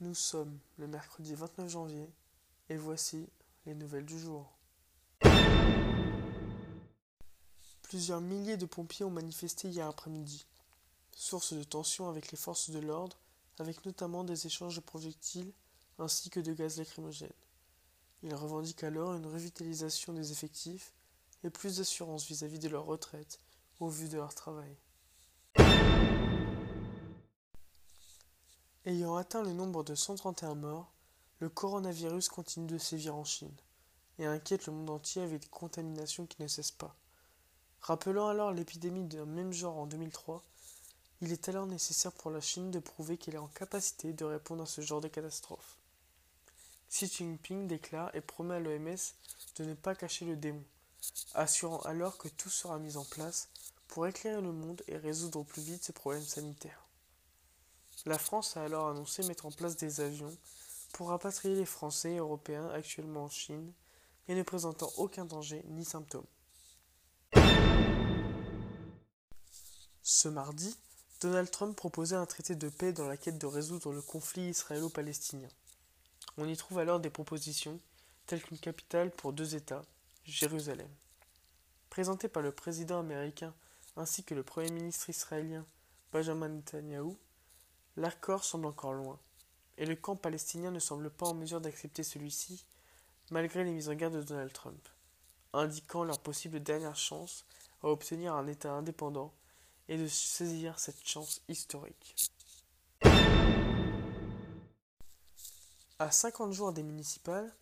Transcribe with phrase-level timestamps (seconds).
[0.00, 2.08] Nous sommes le mercredi 29 janvier
[2.68, 3.28] et voici
[3.66, 4.56] les nouvelles du jour.
[7.82, 10.46] Plusieurs milliers de pompiers ont manifesté hier après-midi,
[11.16, 13.18] source de tension avec les forces de l'ordre,
[13.58, 15.52] avec notamment des échanges de projectiles
[15.98, 17.32] ainsi que de gaz lacrymogène.
[18.22, 20.92] Ils revendiquent alors une revitalisation des effectifs
[21.42, 23.40] et plus d'assurance vis-à-vis de leur retraite
[23.80, 24.76] au vu de leur travail.
[28.88, 30.90] Ayant atteint le nombre de 131 morts,
[31.40, 33.54] le coronavirus continue de sévir en Chine
[34.18, 36.96] et inquiète le monde entier avec des contaminations qui ne cessent pas.
[37.82, 40.42] Rappelant alors l'épidémie d'un même genre en 2003,
[41.20, 44.62] il est alors nécessaire pour la Chine de prouver qu'elle est en capacité de répondre
[44.62, 45.76] à ce genre de catastrophe.
[46.88, 48.96] Xi Jinping déclare et promet à l'OMS
[49.56, 50.64] de ne pas cacher le démon,
[51.34, 53.50] assurant alors que tout sera mis en place
[53.86, 56.87] pour éclairer le monde et résoudre au plus vite ces problèmes sanitaires.
[58.08, 60.34] La France a alors annoncé mettre en place des avions
[60.94, 63.70] pour rapatrier les Français et Européens actuellement en Chine
[64.28, 66.24] et ne présentant aucun danger ni symptômes.
[70.02, 70.74] Ce mardi,
[71.20, 75.50] Donald Trump proposait un traité de paix dans la quête de résoudre le conflit israélo-palestinien.
[76.38, 77.78] On y trouve alors des propositions
[78.24, 79.84] telles qu'une capitale pour deux États,
[80.24, 80.88] Jérusalem.
[81.90, 83.52] Présenté par le président américain
[83.98, 85.66] ainsi que le Premier ministre israélien
[86.10, 87.14] Benjamin Netanyahu,
[87.98, 89.18] l'accord semble encore loin,
[89.76, 92.64] et le camp palestinien ne semble pas en mesure d'accepter celui-ci,
[93.30, 94.88] malgré les mises en garde de Donald Trump,
[95.52, 97.44] indiquant leur possible dernière chance
[97.82, 99.32] à obtenir un État indépendant
[99.88, 102.14] et de saisir cette chance historique.
[105.98, 107.52] À 50 jours des municipales,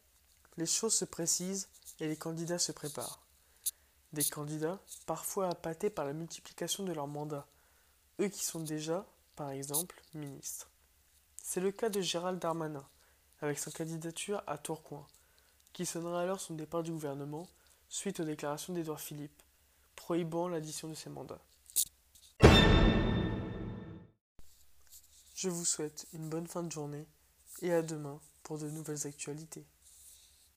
[0.59, 1.69] les choses se précisent
[2.00, 3.23] et les candidats se préparent.
[4.12, 7.47] Des candidats parfois appâtés par la multiplication de leurs mandats,
[8.21, 9.06] eux qui sont déjà,
[9.37, 10.70] par exemple, ministres.
[11.37, 12.89] C'est le cas de Gérald Darmanin,
[13.41, 15.06] avec sa candidature à Tourcoing,
[15.75, 17.47] qui sonnera alors son départ du gouvernement
[17.89, 19.43] suite aux déclarations d'Édouard Philippe,
[19.94, 21.43] prohibant l'addition de ses mandats.
[25.34, 27.06] Je vous souhaite une bonne fin de journée
[27.61, 29.66] et à demain pour de nouvelles actualités.